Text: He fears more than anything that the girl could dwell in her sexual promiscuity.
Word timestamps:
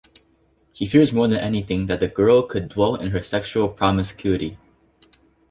He 0.73 0.87
fears 0.87 1.13
more 1.13 1.27
than 1.27 1.37
anything 1.37 1.85
that 1.85 1.99
the 1.99 2.07
girl 2.07 2.41
could 2.41 2.69
dwell 2.69 2.95
in 2.95 3.11
her 3.11 3.21
sexual 3.21 3.69
promiscuity. 3.69 4.57